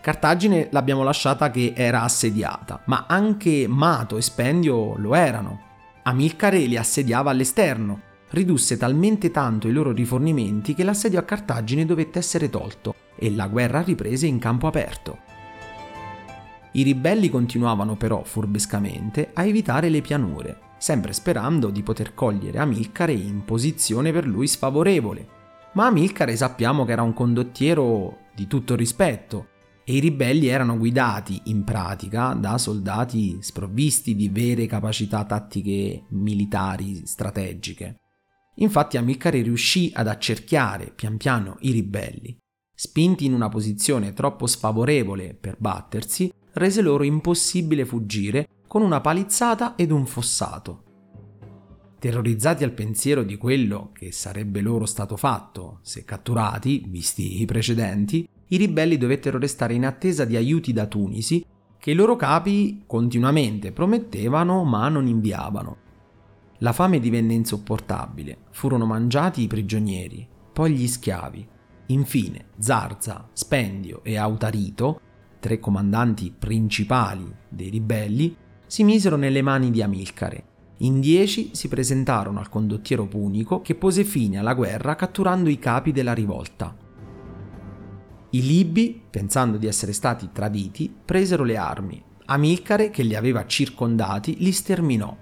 Cartagine 0.00 0.68
l'abbiamo 0.70 1.02
lasciata 1.02 1.50
che 1.50 1.72
era 1.74 2.02
assediata, 2.02 2.82
ma 2.86 3.06
anche 3.08 3.66
Mato 3.66 4.16
e 4.16 4.22
Spendio 4.22 4.96
lo 4.98 5.16
erano. 5.16 5.62
Amilcare 6.04 6.58
li 6.60 6.76
assediava 6.76 7.32
all'esterno, 7.32 8.02
ridusse 8.30 8.76
talmente 8.76 9.32
tanto 9.32 9.66
i 9.66 9.72
loro 9.72 9.90
rifornimenti 9.90 10.74
che 10.74 10.84
l'assedio 10.84 11.18
a 11.18 11.24
Cartagine 11.24 11.84
dovette 11.84 12.20
essere 12.20 12.48
tolto 12.48 12.94
e 13.16 13.34
la 13.34 13.48
guerra 13.48 13.80
riprese 13.82 14.26
in 14.26 14.38
campo 14.38 14.68
aperto. 14.68 15.18
I 16.72 16.82
ribelli 16.82 17.28
continuavano 17.28 17.96
però 17.96 18.22
furbescamente 18.22 19.30
a 19.32 19.44
evitare 19.44 19.88
le 19.88 20.02
pianure, 20.02 20.60
sempre 20.78 21.12
sperando 21.12 21.70
di 21.70 21.82
poter 21.82 22.14
cogliere 22.14 22.58
Amilcare 22.58 23.12
in 23.12 23.44
posizione 23.44 24.12
per 24.12 24.26
lui 24.26 24.46
sfavorevole. 24.46 25.28
Ma 25.74 25.86
Amilcare 25.86 26.36
sappiamo 26.36 26.84
che 26.84 26.92
era 26.92 27.02
un 27.02 27.12
condottiero 27.12 28.18
di 28.34 28.46
tutto 28.46 28.74
rispetto 28.74 29.48
e 29.84 29.94
i 29.94 30.00
ribelli 30.00 30.48
erano 30.48 30.76
guidati 30.76 31.42
in 31.44 31.62
pratica 31.64 32.32
da 32.32 32.58
soldati 32.58 33.38
sprovvisti 33.40 34.16
di 34.16 34.28
vere 34.28 34.66
capacità 34.66 35.24
tattiche 35.24 36.04
militari 36.10 37.06
strategiche. 37.06 38.00
Infatti 38.56 38.96
Amilcare 38.96 39.42
riuscì 39.42 39.92
ad 39.94 40.08
accerchiare 40.08 40.92
pian 40.94 41.16
piano 41.16 41.56
i 41.60 41.70
ribelli. 41.70 42.36
Spinti 42.74 43.24
in 43.24 43.34
una 43.34 43.48
posizione 43.48 44.12
troppo 44.12 44.46
sfavorevole 44.46 45.34
per 45.34 45.56
battersi, 45.58 46.32
rese 46.54 46.82
loro 46.82 47.04
impossibile 47.04 47.84
fuggire 47.84 48.48
con 48.76 48.84
una 48.84 49.00
palizzata 49.00 49.74
ed 49.74 49.90
un 49.90 50.04
fossato. 50.04 50.82
Terrorizzati 51.98 52.62
al 52.62 52.72
pensiero 52.72 53.22
di 53.22 53.38
quello 53.38 53.88
che 53.94 54.12
sarebbe 54.12 54.60
loro 54.60 54.84
stato 54.84 55.16
fatto 55.16 55.78
se 55.80 56.04
catturati, 56.04 56.84
visti 56.86 57.40
i 57.40 57.46
precedenti, 57.46 58.28
i 58.48 58.56
ribelli 58.58 58.98
dovettero 58.98 59.38
restare 59.38 59.72
in 59.72 59.86
attesa 59.86 60.26
di 60.26 60.36
aiuti 60.36 60.74
da 60.74 60.84
Tunisi 60.84 61.42
che 61.78 61.92
i 61.92 61.94
loro 61.94 62.16
capi 62.16 62.82
continuamente 62.86 63.72
promettevano 63.72 64.62
ma 64.64 64.90
non 64.90 65.06
inviavano. 65.06 65.76
La 66.58 66.74
fame 66.74 67.00
divenne 67.00 67.32
insopportabile, 67.32 68.40
furono 68.50 68.84
mangiati 68.84 69.40
i 69.40 69.46
prigionieri, 69.46 70.28
poi 70.52 70.74
gli 70.74 70.86
schiavi. 70.86 71.48
Infine 71.86 72.48
Zarza, 72.58 73.26
Spendio 73.32 74.04
e 74.04 74.18
Autarito, 74.18 75.00
tre 75.40 75.58
comandanti 75.58 76.30
principali 76.38 77.34
dei 77.48 77.70
ribelli, 77.70 78.44
si 78.66 78.84
misero 78.84 79.16
nelle 79.16 79.42
mani 79.42 79.70
di 79.70 79.82
Amilcare. 79.82 80.44
In 80.78 81.00
dieci 81.00 81.50
si 81.54 81.68
presentarono 81.68 82.38
al 82.38 82.48
condottiero 82.48 83.06
punico 83.06 83.62
che 83.62 83.74
pose 83.74 84.04
fine 84.04 84.38
alla 84.38 84.54
guerra 84.54 84.94
catturando 84.94 85.48
i 85.48 85.58
capi 85.58 85.92
della 85.92 86.12
rivolta. 86.12 86.76
I 88.30 88.42
Libi, 88.42 89.00
pensando 89.08 89.56
di 89.56 89.66
essere 89.66 89.92
stati 89.92 90.28
traditi, 90.32 90.94
presero 91.04 91.44
le 91.44 91.56
armi. 91.56 92.02
Amilcare, 92.26 92.90
che 92.90 93.02
li 93.02 93.14
aveva 93.14 93.46
circondati, 93.46 94.36
li 94.38 94.52
sterminò 94.52 95.16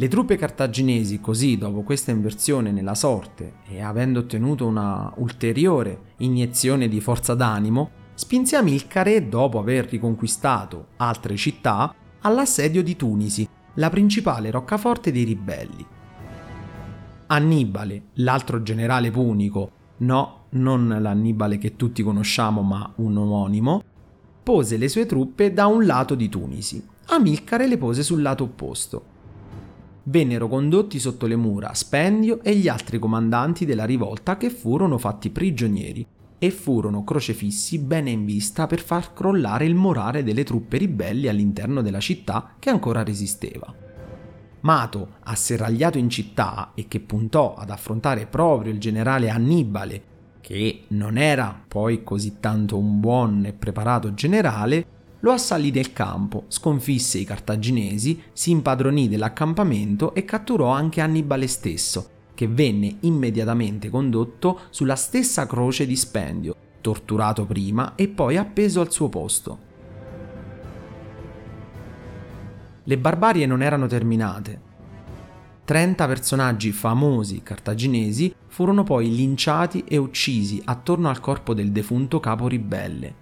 Le 0.00 0.06
truppe 0.06 0.36
cartaginesi, 0.36 1.20
così, 1.20 1.58
dopo 1.58 1.82
questa 1.82 2.12
inversione 2.12 2.70
nella 2.70 2.94
sorte 2.94 3.54
e 3.68 3.82
avendo 3.82 4.20
ottenuto 4.20 4.64
una 4.64 5.12
ulteriore 5.16 6.14
iniezione 6.18 6.86
di 6.86 7.00
forza 7.00 7.34
d'animo, 7.34 7.90
spinse 8.18 8.56
Amilcare, 8.56 9.28
dopo 9.28 9.60
aver 9.60 9.86
riconquistato 9.86 10.88
altre 10.96 11.36
città, 11.36 11.94
all'assedio 12.22 12.82
di 12.82 12.96
Tunisi, 12.96 13.48
la 13.74 13.90
principale 13.90 14.50
roccaforte 14.50 15.12
dei 15.12 15.22
ribelli. 15.22 15.86
Annibale, 17.28 18.02
l'altro 18.14 18.60
generale 18.64 19.12
punico, 19.12 19.70
no, 19.98 20.46
non 20.50 20.98
l'Annibale 21.00 21.58
che 21.58 21.76
tutti 21.76 22.02
conosciamo, 22.02 22.62
ma 22.62 22.92
un 22.96 23.16
omonimo, 23.16 23.84
pose 24.42 24.76
le 24.78 24.88
sue 24.88 25.06
truppe 25.06 25.52
da 25.52 25.66
un 25.66 25.86
lato 25.86 26.16
di 26.16 26.28
Tunisi. 26.28 26.84
Amilcare 27.10 27.68
le 27.68 27.78
pose 27.78 28.02
sul 28.02 28.20
lato 28.20 28.42
opposto 28.42 29.16
vennero 30.08 30.48
condotti 30.48 30.98
sotto 30.98 31.26
le 31.26 31.36
mura 31.36 31.74
Spendio 31.74 32.42
e 32.42 32.56
gli 32.56 32.66
altri 32.66 32.98
comandanti 32.98 33.66
della 33.66 33.84
rivolta 33.84 34.38
che 34.38 34.48
furono 34.48 34.96
fatti 34.96 35.28
prigionieri 35.28 36.06
e 36.38 36.50
furono 36.50 37.04
crocefissi 37.04 37.78
bene 37.78 38.10
in 38.10 38.24
vista 38.24 38.66
per 38.66 38.80
far 38.80 39.12
crollare 39.12 39.64
il 39.64 39.74
morale 39.74 40.22
delle 40.22 40.44
truppe 40.44 40.78
ribelli 40.78 41.28
all'interno 41.28 41.82
della 41.82 42.00
città 42.00 42.54
che 42.58 42.70
ancora 42.70 43.02
resisteva. 43.02 43.74
Mato, 44.60 45.14
asserragliato 45.24 45.98
in 45.98 46.08
città 46.08 46.72
e 46.74 46.88
che 46.88 47.00
puntò 47.00 47.54
ad 47.54 47.70
affrontare 47.70 48.26
proprio 48.26 48.72
il 48.72 48.78
generale 48.78 49.30
Annibale, 49.30 50.02
che 50.40 50.84
non 50.88 51.16
era 51.16 51.62
poi 51.66 52.02
così 52.02 52.38
tanto 52.40 52.78
un 52.78 53.00
buon 53.00 53.44
e 53.44 53.52
preparato 53.52 54.14
generale, 54.14 54.86
lo 55.20 55.32
assalì 55.32 55.70
nel 55.70 55.92
campo, 55.92 56.44
sconfisse 56.48 57.18
i 57.18 57.24
cartaginesi, 57.24 58.22
si 58.32 58.50
impadronì 58.50 59.08
dell'accampamento 59.08 60.14
e 60.14 60.24
catturò 60.24 60.68
anche 60.70 61.00
Annibale 61.00 61.46
stesso, 61.48 62.10
che 62.38 62.46
venne 62.46 62.98
immediatamente 63.00 63.90
condotto 63.90 64.60
sulla 64.70 64.94
stessa 64.94 65.44
croce 65.44 65.86
di 65.86 65.96
spendio, 65.96 66.54
torturato 66.80 67.44
prima 67.44 67.96
e 67.96 68.06
poi 68.06 68.36
appeso 68.36 68.80
al 68.80 68.92
suo 68.92 69.08
posto. 69.08 69.58
Le 72.84 72.96
barbarie 72.96 73.44
non 73.44 73.60
erano 73.60 73.88
terminate. 73.88 74.60
30 75.64 76.06
personaggi 76.06 76.70
famosi 76.70 77.42
cartaginesi 77.42 78.32
furono 78.46 78.84
poi 78.84 79.12
linciati 79.12 79.82
e 79.82 79.96
uccisi 79.96 80.62
attorno 80.64 81.08
al 81.08 81.18
corpo 81.18 81.54
del 81.54 81.72
defunto 81.72 82.20
capo 82.20 82.46
ribelle. 82.46 83.14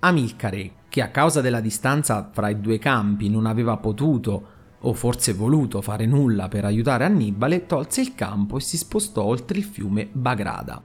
Amilcare, 0.00 0.72
che 0.90 1.00
a 1.00 1.08
causa 1.08 1.40
della 1.40 1.60
distanza 1.60 2.28
fra 2.30 2.50
i 2.50 2.60
due 2.60 2.78
campi 2.78 3.30
non 3.30 3.46
aveva 3.46 3.78
potuto 3.78 4.60
o 4.82 4.92
forse 4.94 5.32
voluto 5.32 5.80
fare 5.80 6.06
nulla 6.06 6.48
per 6.48 6.64
aiutare 6.64 7.04
Annibale, 7.04 7.66
tolse 7.66 8.00
il 8.00 8.14
campo 8.14 8.56
e 8.56 8.60
si 8.60 8.76
spostò 8.76 9.22
oltre 9.22 9.58
il 9.58 9.64
fiume 9.64 10.08
Bagrada. 10.10 10.82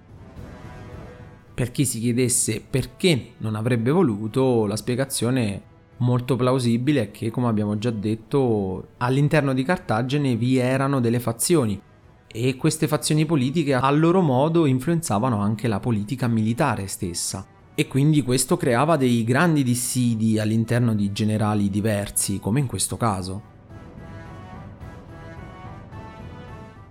Per 1.54 1.72
chi 1.72 1.86
si 1.86 2.00
chiedesse 2.00 2.64
perché 2.68 3.32
non 3.38 3.56
avrebbe 3.56 3.90
voluto, 3.90 4.66
la 4.68 4.76
spiegazione 4.76 5.62
molto 5.98 6.36
plausibile 6.36 7.02
è 7.02 7.12
che, 7.12 7.32
come 7.32 7.48
abbiamo 7.48 7.80
già 7.80 7.90
detto, 7.90 8.90
all'interno 8.98 9.54
di 9.54 9.64
Cartagine 9.64 10.36
vi 10.36 10.58
erano 10.58 11.00
delle 11.00 11.20
fazioni 11.20 11.82
e 12.28 12.56
queste 12.58 12.88
fazioni 12.88 13.26
politiche 13.26 13.74
a 13.74 13.90
loro 13.90 14.22
modo 14.22 14.68
influenzavano 14.68 15.40
anche 15.40 15.68
la 15.68 15.80
politica 15.80 16.28
militare 16.28 16.86
stessa. 16.86 17.46
E 17.74 17.88
quindi 17.88 18.22
questo 18.22 18.58
creava 18.58 18.96
dei 18.96 19.24
grandi 19.24 19.64
dissidi 19.64 20.38
all'interno 20.38 20.94
di 20.94 21.12
generali 21.12 21.70
diversi, 21.72 22.40
come 22.40 22.60
in 22.60 22.68
questo 22.68 22.98
caso. 22.98 23.56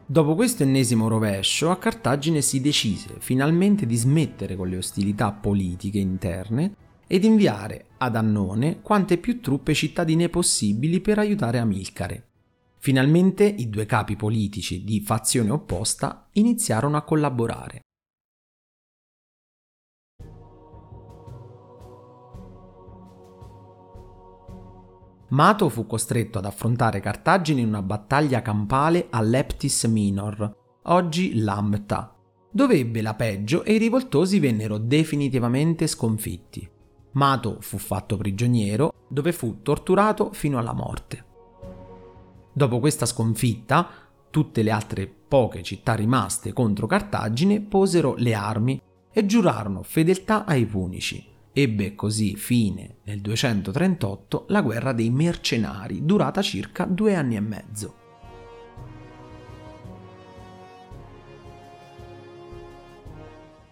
Dopo 0.08 0.36
questo 0.36 0.62
ennesimo 0.62 1.08
rovescio, 1.08 1.68
a 1.68 1.78
Cartagine 1.78 2.40
si 2.40 2.60
decise 2.60 3.16
finalmente 3.18 3.86
di 3.86 3.96
smettere 3.96 4.54
con 4.54 4.68
le 4.68 4.76
ostilità 4.76 5.32
politiche 5.32 5.98
interne 5.98 6.76
ed 7.08 7.24
inviare 7.24 7.86
ad 7.98 8.14
Annone 8.14 8.82
quante 8.82 9.18
più 9.18 9.40
truppe 9.40 9.74
cittadine 9.74 10.28
possibili 10.28 11.00
per 11.00 11.18
aiutare 11.18 11.58
Amilcare. 11.58 12.28
Finalmente 12.78 13.44
i 13.44 13.68
due 13.68 13.84
capi 13.84 14.14
politici 14.14 14.84
di 14.84 15.00
fazione 15.00 15.50
opposta 15.50 16.28
iniziarono 16.34 16.96
a 16.96 17.02
collaborare. 17.02 17.80
Mato 25.36 25.68
fu 25.68 25.86
costretto 25.86 26.38
ad 26.38 26.46
affrontare 26.46 27.00
Cartagine 27.00 27.60
in 27.60 27.68
una 27.68 27.82
battaglia 27.82 28.40
campale 28.40 29.08
a 29.10 29.20
Leptis 29.20 29.84
Minor, 29.84 30.50
oggi 30.84 31.42
Lambta, 31.42 32.16
dove 32.50 32.76
ebbe 32.76 33.02
la 33.02 33.12
peggio 33.12 33.62
e 33.62 33.74
i 33.74 33.78
rivoltosi 33.78 34.40
vennero 34.40 34.78
definitivamente 34.78 35.88
sconfitti. 35.88 36.66
Mato 37.12 37.58
fu 37.60 37.76
fatto 37.76 38.16
prigioniero, 38.16 38.90
dove 39.08 39.32
fu 39.32 39.60
torturato 39.60 40.32
fino 40.32 40.56
alla 40.56 40.72
morte. 40.72 41.24
Dopo 42.54 42.78
questa 42.78 43.04
sconfitta, 43.04 43.88
tutte 44.30 44.62
le 44.62 44.70
altre 44.70 45.06
poche 45.06 45.62
città 45.62 45.94
rimaste 45.94 46.54
contro 46.54 46.86
Cartagine 46.86 47.60
posero 47.60 48.14
le 48.16 48.32
armi 48.32 48.80
e 49.12 49.26
giurarono 49.26 49.82
fedeltà 49.82 50.46
ai 50.46 50.64
Punici. 50.64 51.34
Ebbe 51.58 51.94
così 51.94 52.36
fine 52.36 52.96
nel 53.04 53.22
238 53.22 54.44
la 54.48 54.60
guerra 54.60 54.92
dei 54.92 55.08
mercenari, 55.08 56.04
durata 56.04 56.42
circa 56.42 56.84
due 56.84 57.14
anni 57.14 57.34
e 57.34 57.40
mezzo. 57.40 57.94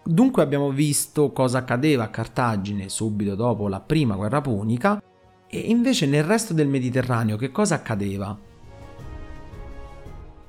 Dunque 0.03 0.41
abbiamo 0.41 0.71
visto 0.71 1.31
cosa 1.31 1.59
accadeva 1.59 2.05
a 2.05 2.09
Cartagine 2.09 2.89
subito 2.89 3.35
dopo 3.35 3.67
la 3.67 3.81
prima 3.81 4.15
guerra 4.15 4.41
punica 4.41 4.99
e 5.47 5.59
invece 5.59 6.07
nel 6.07 6.23
resto 6.23 6.55
del 6.55 6.67
Mediterraneo 6.67 7.37
che 7.37 7.51
cosa 7.51 7.75
accadeva? 7.75 8.35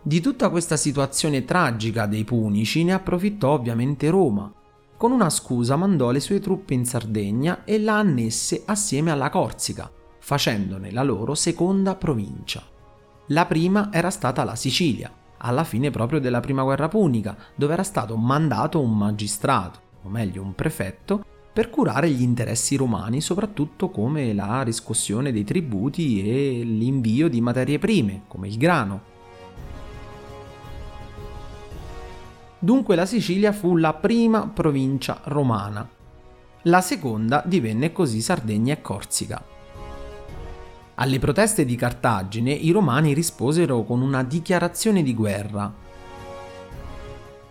Di 0.00 0.20
tutta 0.20 0.48
questa 0.48 0.78
situazione 0.78 1.44
tragica 1.44 2.06
dei 2.06 2.24
Punici 2.24 2.82
ne 2.82 2.94
approfittò 2.94 3.50
ovviamente 3.50 4.08
Roma. 4.08 4.50
Con 4.96 5.12
una 5.12 5.28
scusa 5.28 5.76
mandò 5.76 6.10
le 6.10 6.20
sue 6.20 6.40
truppe 6.40 6.72
in 6.72 6.86
Sardegna 6.86 7.64
e 7.64 7.78
la 7.78 7.98
annesse 7.98 8.62
assieme 8.64 9.10
alla 9.10 9.28
Corsica, 9.28 9.90
facendone 10.20 10.90
la 10.90 11.02
loro 11.02 11.34
seconda 11.34 11.94
provincia. 11.96 12.62
La 13.26 13.44
prima 13.44 13.90
era 13.92 14.08
stata 14.08 14.42
la 14.42 14.56
Sicilia, 14.56 15.12
alla 15.36 15.64
fine 15.64 15.90
proprio 15.90 16.18
della 16.18 16.40
prima 16.40 16.62
guerra 16.62 16.88
punica, 16.88 17.36
dove 17.54 17.74
era 17.74 17.82
stato 17.82 18.16
mandato 18.16 18.80
un 18.80 18.96
magistrato, 18.96 19.80
o 20.04 20.08
meglio 20.08 20.40
un 20.40 20.54
prefetto, 20.54 21.24
per 21.52 21.68
curare 21.68 22.08
gli 22.08 22.22
interessi 22.22 22.74
romani, 22.76 23.20
soprattutto 23.20 23.90
come 23.90 24.32
la 24.32 24.62
riscossione 24.62 25.30
dei 25.30 25.44
tributi 25.44 26.22
e 26.26 26.62
l'invio 26.64 27.28
di 27.28 27.42
materie 27.42 27.78
prime, 27.78 28.22
come 28.28 28.48
il 28.48 28.56
grano. 28.56 29.14
Dunque 32.66 32.96
la 32.96 33.06
Sicilia 33.06 33.52
fu 33.52 33.76
la 33.76 33.94
prima 33.94 34.48
provincia 34.48 35.20
romana. 35.26 35.88
La 36.62 36.80
seconda 36.80 37.40
divenne 37.46 37.92
così 37.92 38.20
Sardegna 38.20 38.72
e 38.72 38.80
Corsica. 38.80 39.40
Alle 40.96 41.18
proteste 41.20 41.64
di 41.64 41.76
Cartagine 41.76 42.50
i 42.50 42.72
romani 42.72 43.12
risposero 43.12 43.84
con 43.84 44.00
una 44.00 44.24
dichiarazione 44.24 45.04
di 45.04 45.14
guerra. 45.14 45.72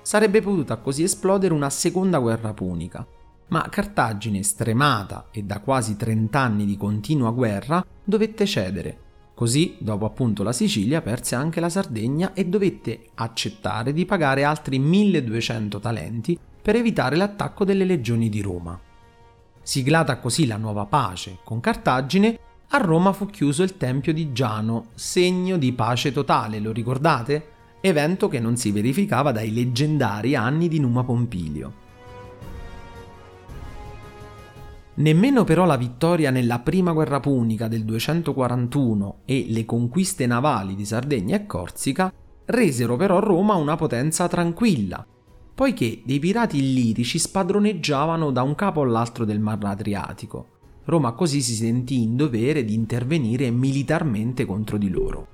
Sarebbe 0.02 0.42
potuta 0.42 0.76
così 0.76 1.04
esplodere 1.04 1.54
una 1.54 1.70
seconda 1.70 2.20
guerra 2.20 2.54
punica, 2.54 3.08
ma 3.48 3.70
Cartagine, 3.70 4.44
stremata 4.44 5.28
e 5.32 5.44
da 5.44 5.62
quasi 5.62 5.96
30 5.96 6.38
anni 6.38 6.66
di 6.66 6.76
continua 6.76 7.32
guerra, 7.32 7.86
dovette 8.04 8.46
cedere. 8.46 9.05
Così, 9.36 9.76
dopo 9.80 10.06
appunto 10.06 10.44
la 10.44 10.54
Sicilia, 10.54 11.02
perse 11.02 11.36
anche 11.36 11.60
la 11.60 11.68
Sardegna 11.68 12.34
e 12.34 12.46
dovette 12.46 13.10
accettare 13.16 13.92
di 13.92 14.06
pagare 14.06 14.46
altri 14.46 14.80
1200 14.80 15.80
talenti 15.80 16.40
per 16.62 16.78
evitare 16.78 17.18
l'attacco 17.18 17.66
delle 17.66 17.84
legioni 17.84 18.30
di 18.30 18.42
Roma. 18.42 18.80
Siglata 19.62 20.20
così 20.20 20.48
la 20.48 20.56
nuova 20.56 20.86
pace 20.86 21.40
con 21.44 21.60
Cartagine, 21.60 22.40
a 22.70 22.78
Roma 22.78 23.12
fu 23.12 23.26
chiuso 23.26 23.62
il 23.62 23.76
tempio 23.76 24.14
di 24.14 24.32
Giano, 24.32 24.88
segno 24.94 25.58
di 25.58 25.74
pace 25.74 26.14
totale, 26.14 26.60
lo 26.60 26.72
ricordate? 26.72 27.50
Evento 27.82 28.30
che 28.30 28.40
non 28.40 28.56
si 28.56 28.72
verificava 28.72 29.34
dai 29.34 29.54
leggendari 29.54 30.36
anni 30.36 30.70
di 30.70 30.80
Numa 30.80 31.04
Pompilio. 31.04 31.84
Nemmeno 34.98 35.44
però 35.44 35.66
la 35.66 35.76
vittoria 35.76 36.32
nella 36.32 36.60
prima 36.60 36.94
guerra 36.94 37.20
punica 37.20 37.68
del 37.68 37.84
241 37.84 39.18
e 39.26 39.46
le 39.50 39.66
conquiste 39.66 40.26
navali 40.26 40.74
di 40.74 40.86
Sardegna 40.86 41.36
e 41.36 41.46
Corsica 41.46 42.14
resero 42.46 42.96
però 42.96 43.20
Roma 43.20 43.56
una 43.56 43.76
potenza 43.76 44.30
tranquilla, 44.30 45.06
poiché 45.54 46.02
dei 46.06 46.20
pirati 46.20 46.60
illirici 46.60 47.20
spadroneggiavano 47.20 48.32
da 48.32 48.44
un 48.44 48.56
capo 48.56 48.82
all'altro 48.84 49.26
del 49.26 49.42
Mar 49.42 49.60
Adriatico. 49.66 50.54
Roma 50.86 51.12
così 51.12 51.42
si 51.42 51.56
sentì 51.56 52.02
in 52.02 52.16
dovere 52.16 52.64
di 52.64 52.74
intervenire 52.74 53.52
militarmente 53.52 54.46
contro 54.46 54.78
di 54.78 54.90
loro. 54.90 55.28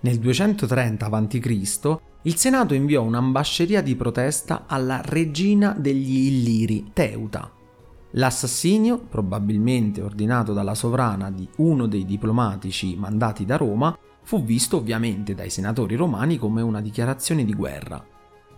Nel 0.00 0.18
230 0.18 1.06
a.C. 1.06 1.98
il 2.26 2.36
Senato 2.36 2.72
inviò 2.72 3.02
un'ambasceria 3.02 3.82
di 3.82 3.96
protesta 3.96 4.64
alla 4.66 5.02
regina 5.04 5.76
degli 5.78 6.26
Illiri, 6.28 6.90
Teuta. 6.94 7.52
L'assassinio, 8.12 8.98
probabilmente 8.98 10.00
ordinato 10.00 10.54
dalla 10.54 10.74
sovrana 10.74 11.30
di 11.30 11.46
uno 11.56 11.86
dei 11.86 12.06
diplomatici 12.06 12.96
mandati 12.96 13.44
da 13.44 13.58
Roma, 13.58 13.94
fu 14.22 14.42
visto 14.42 14.78
ovviamente 14.78 15.34
dai 15.34 15.50
senatori 15.50 15.96
romani 15.96 16.38
come 16.38 16.62
una 16.62 16.80
dichiarazione 16.80 17.44
di 17.44 17.52
guerra. 17.52 18.02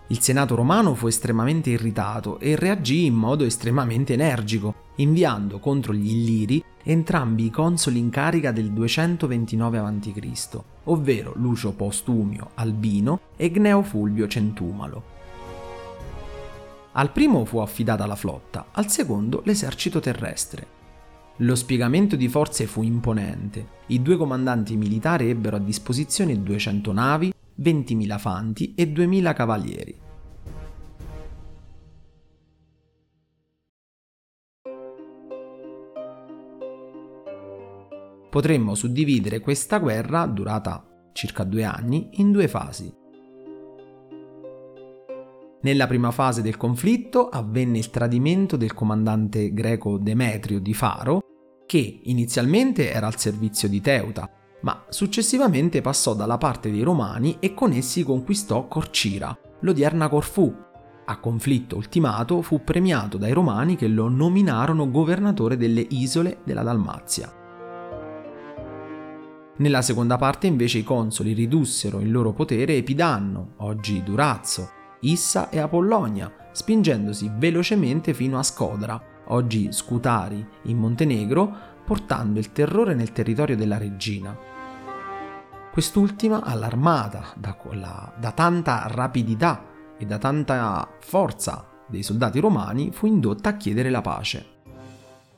Il 0.09 0.21
Senato 0.21 0.55
romano 0.55 0.95
fu 0.95 1.09
estremamente 1.09 1.71
irritato 1.71 2.39
e 2.39 2.55
reagì 2.55 3.07
in 3.07 3.15
modo 3.15 3.43
estremamente 3.43 4.13
energico, 4.13 4.75
inviando 4.97 5.59
contro 5.59 5.93
gli 5.93 6.09
Illiri 6.09 6.63
entrambi 6.85 7.47
i 7.47 7.51
consoli 7.51 7.99
in 7.99 8.11
carica 8.11 8.53
del 8.53 8.71
229 8.71 9.79
a.C., 9.79 10.75
ovvero 10.87 11.33
Lucio 11.37 11.73
Postumio 11.73 12.51
Albino 12.55 13.21
e 13.37 13.51
Gneo 13.51 13.83
Fulvio 13.83 14.27
Centumalo. 14.27 15.15
Al 16.93 17.13
primo 17.13 17.45
fu 17.45 17.59
affidata 17.59 18.07
la 18.07 18.17
flotta, 18.17 18.69
al 18.73 18.89
secondo 18.89 19.43
l'esercito 19.45 20.01
terrestre. 20.01 20.75
Lo 21.41 21.55
spiegamento 21.55 22.17
di 22.17 22.29
forze 22.29 22.67
fu 22.67 22.83
imponente. 22.83 23.69
I 23.89 24.01
due 24.01 24.17
comandanti 24.17 24.77
militari 24.77 25.29
ebbero 25.29 25.57
a 25.57 25.61
disposizione 25.61 26.43
200 26.43 26.93
navi, 26.93 27.33
20.000 27.61 28.19
fanti 28.19 28.73
e 28.75 28.91
2.000 28.91 29.35
cavalieri. 29.35 30.05
Potremmo 38.37 38.75
suddividere 38.75 39.41
questa 39.41 39.79
guerra, 39.79 40.27
durata 40.27 40.87
circa 41.15 41.43
due 41.43 41.65
anni, 41.65 42.09
in 42.21 42.33
due 42.33 42.49
fasi. 42.49 42.95
Nella 45.63 45.87
prima 45.87 46.11
fase 46.11 46.43
del 46.43 46.59
conflitto 46.59 47.31
avvenne 47.31 47.79
il 47.79 47.89
tradimento 47.89 48.59
del 48.59 48.75
comandante 48.75 49.55
greco 49.55 49.97
Demetrio 49.97 50.61
di 50.61 50.75
Faro, 50.75 51.23
che 51.65 52.01
inizialmente 52.03 52.93
era 52.93 53.07
al 53.07 53.19
servizio 53.19 53.71
di 53.71 53.81
Teuta, 53.81 54.31
ma 54.61 54.85
successivamente 54.91 55.81
passò 55.81 56.13
dalla 56.15 56.37
parte 56.37 56.71
dei 56.71 56.83
Romani 56.83 57.39
e 57.41 57.55
con 57.55 57.73
essi 57.73 58.03
conquistò 58.03 58.69
Corcira, 58.69 59.35
l'odierna 59.61 60.11
Corfù. 60.11 60.55
A 61.07 61.19
conflitto 61.21 61.77
ultimato 61.77 62.43
fu 62.43 62.63
premiato 62.63 63.17
dai 63.17 63.33
Romani 63.33 63.77
che 63.77 63.89
lo 63.89 64.11
nominarono 64.11 64.91
governatore 64.91 65.57
delle 65.57 65.87
isole 65.89 66.41
della 66.45 66.63
Dalmazia. 66.63 67.45
Nella 69.59 69.81
seconda 69.81 70.19
parte 70.19 70.47
invece 70.47 70.79
i 70.79 70.85
consoli 70.85 71.33
ridussero 71.33 72.01
il 72.01 72.11
loro 72.11 72.35
potere 72.35 72.77
Epidanno, 72.77 73.53
oggi 73.59 74.03
Durazzo, 74.03 74.71
Issa 75.01 75.49
e 75.49 75.59
Apollonia, 75.59 76.31
spingendosi 76.53 77.31
velocemente 77.37 78.13
fino 78.13 78.39
a 78.39 78.43
Scodra, 78.43 79.01
oggi 79.29 79.73
Scutari, 79.73 80.47
in 80.65 80.77
Montenegro, 80.77 81.75
portando 81.87 82.39
il 82.39 82.53
terrore 82.53 82.95
nel 82.95 83.13
territorio 83.13 83.57
della 83.57 83.79
regina. 83.79 84.37
Quest'ultima, 85.73 86.43
allarmata 86.43 87.33
da, 87.37 87.55
quella, 87.55 88.13
da 88.19 88.33
tanta 88.33 88.87
rapidità 88.89 89.65
e 89.97 90.05
da 90.05 90.19
tanta 90.19 90.87
forza 91.01 91.67
dei 91.89 92.03
soldati 92.03 92.41
romani, 92.41 92.91
fu 92.93 93.07
indotta 93.07 93.51
a 93.51 93.57
chiedere 93.57 93.89
la 93.89 94.03
pace. 94.03 94.56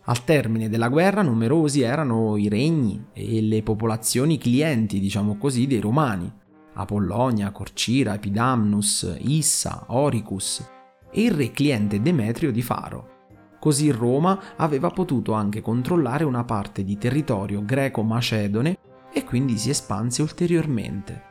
Al 0.09 0.25
termine 0.25 0.71
della 0.71 0.88
guerra 0.88 1.21
numerosi 1.21 1.83
erano 1.83 2.38
i 2.38 2.49
regni 2.49 3.09
e 3.12 3.42
le 3.42 3.62
popolazioni 3.62 4.38
clienti, 4.38 5.01
diciamo 5.01 5.37
così, 5.37 5.66
dei 5.66 5.81
romani. 5.81 6.33
Apollonia, 6.73 7.51
Corcira, 7.51 8.14
Epidamnus, 8.14 9.16
Issa, 9.18 9.85
Oricus 9.88 10.66
e 11.11 11.25
il 11.25 11.33
re 11.33 11.51
cliente 11.51 12.01
Demetrio 12.01 12.51
di 12.51 12.62
Faro. 12.62 13.16
Così 13.61 13.90
Roma 13.90 14.40
aveva 14.57 14.88
potuto 14.88 15.35
anche 15.35 15.61
controllare 15.61 16.25
una 16.25 16.44
parte 16.44 16.85
di 16.85 16.97
territorio 16.97 17.62
greco-macedone 17.62 18.79
e 19.12 19.25
quindi 19.25 19.59
si 19.59 19.68
espanse 19.68 20.23
ulteriormente. 20.23 21.23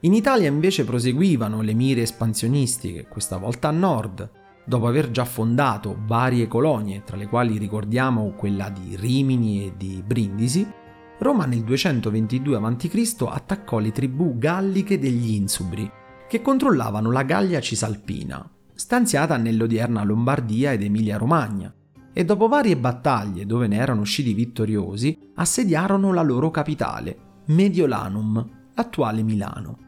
In 0.00 0.12
Italia 0.12 0.48
invece 0.48 0.84
proseguivano 0.84 1.62
le 1.62 1.72
mire 1.72 2.02
espansionistiche, 2.02 3.06
questa 3.06 3.38
volta 3.38 3.68
a 3.68 3.72
nord, 3.72 4.30
dopo 4.70 4.86
aver 4.86 5.10
già 5.10 5.24
fondato 5.24 5.98
varie 6.06 6.46
colonie, 6.46 7.02
tra 7.02 7.16
le 7.16 7.26
quali 7.26 7.58
ricordiamo 7.58 8.34
quella 8.36 8.70
di 8.70 8.94
Rimini 8.94 9.64
e 9.64 9.72
di 9.76 10.00
Brindisi, 10.06 10.64
Roma 11.18 11.44
nel 11.44 11.64
222 11.64 12.56
a.C. 12.56 13.24
attaccò 13.28 13.80
le 13.80 13.90
tribù 13.90 14.38
galliche 14.38 15.00
degli 15.00 15.32
Insubri, 15.34 15.90
che 16.28 16.40
controllavano 16.40 17.10
la 17.10 17.24
Gallia 17.24 17.60
Cisalpina, 17.60 18.48
stanziata 18.72 19.36
nell'odierna 19.36 20.04
Lombardia 20.04 20.70
ed 20.70 20.84
Emilia-Romagna, 20.84 21.74
e 22.12 22.24
dopo 22.24 22.46
varie 22.46 22.76
battaglie 22.76 23.46
dove 23.46 23.66
ne 23.66 23.76
erano 23.76 24.02
usciti 24.02 24.32
vittoriosi, 24.34 25.32
assediarono 25.34 26.12
la 26.12 26.22
loro 26.22 26.52
capitale, 26.52 27.40
Mediolanum, 27.46 28.70
attuale 28.76 29.22
Milano. 29.22 29.78